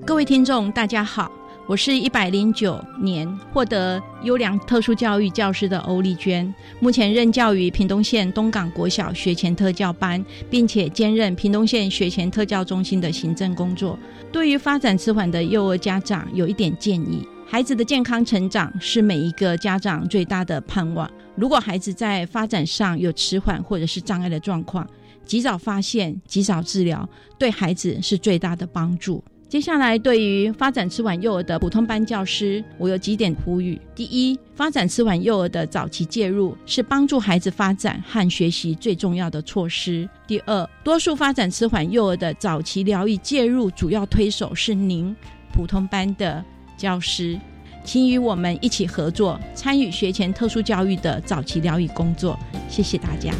[0.05, 1.31] 各位听众，大家好，
[1.67, 13.97] 我是一百零九年获得优良特殊教育教师的欧丽娟，目前任教于屏东县东港国小学前特教班，并且兼任屏东县学前特教中心的行政工作。
[14.33, 17.27] 对于发展迟缓的幼儿家长，有一点建议。
[17.55, 21.09] 孩子的健康成长是每一个家长最大的盼望。
[21.37, 24.85] 如果孩子在发展上有迟缓或者是障碍的状况，
[25.25, 29.23] 及早发现、及早治疗，对孩子是最大的帮助。
[29.49, 45.15] 接下来，对于发展迟缓幼儿的普通班教师，我有几点呼吁：第一，发展迟缓幼儿的早期介入是帮助孩子发展和学习最重要的措施；第二，多数发展迟缓幼儿的早期疗愈介入主要推手是您
[45.53, 46.45] 普通班的。
[46.77, 47.39] 教师，
[47.85, 52.39] 请与我们一起合作，参与学前特殊教育的早期疗愈工作。
[52.69, 53.33] 谢谢大家。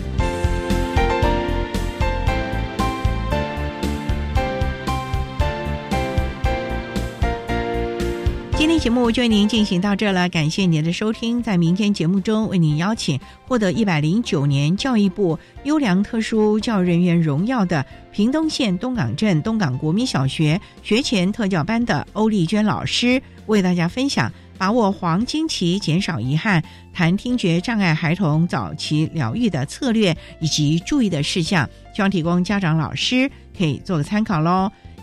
[8.65, 11.43] 今天节目就为您进行到这了，感谢您的收听。
[11.43, 34.73] 在明天节目中，为您邀请获得一百零九年教育部优良特殊教育人员荣耀的屏东县东港镇东港国民小学学前特教班的欧丽娟老师，为大家分享把握黄金期、减少遗憾、谈听觉障碍孩童早期疗愈的策略以及注意的事项，希望提供家长、老师可以做个参考喽。